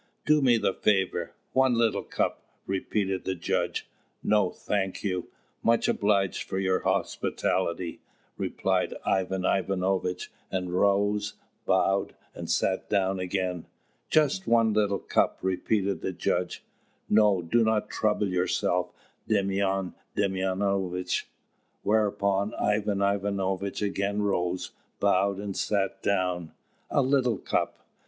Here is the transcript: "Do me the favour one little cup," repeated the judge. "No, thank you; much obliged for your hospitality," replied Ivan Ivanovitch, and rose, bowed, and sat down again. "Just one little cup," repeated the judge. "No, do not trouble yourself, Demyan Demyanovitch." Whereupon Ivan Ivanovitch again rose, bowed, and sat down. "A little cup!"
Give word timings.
"Do 0.25 0.41
me 0.41 0.57
the 0.57 0.73
favour 0.73 1.35
one 1.53 1.75
little 1.75 2.01
cup," 2.01 2.41
repeated 2.65 3.23
the 3.23 3.35
judge. 3.35 3.87
"No, 4.23 4.49
thank 4.49 5.03
you; 5.03 5.27
much 5.61 5.87
obliged 5.87 6.41
for 6.41 6.57
your 6.57 6.79
hospitality," 6.79 8.01
replied 8.35 8.95
Ivan 9.05 9.45
Ivanovitch, 9.45 10.31
and 10.49 10.73
rose, 10.73 11.35
bowed, 11.67 12.15
and 12.33 12.49
sat 12.49 12.89
down 12.89 13.19
again. 13.19 13.67
"Just 14.09 14.47
one 14.47 14.73
little 14.73 14.97
cup," 14.97 15.37
repeated 15.43 16.01
the 16.01 16.13
judge. 16.13 16.63
"No, 17.07 17.43
do 17.43 17.63
not 17.63 17.91
trouble 17.91 18.27
yourself, 18.29 18.91
Demyan 19.29 19.93
Demyanovitch." 20.15 21.27
Whereupon 21.83 22.55
Ivan 22.55 23.03
Ivanovitch 23.03 23.83
again 23.83 24.23
rose, 24.23 24.71
bowed, 24.99 25.37
and 25.37 25.55
sat 25.55 26.01
down. 26.01 26.53
"A 26.89 27.03
little 27.03 27.37
cup!" 27.37 27.85